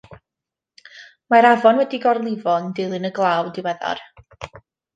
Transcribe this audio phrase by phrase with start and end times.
[1.33, 4.03] Mae'r afon wedi gorlifo yn dilyn y glaw diweddar.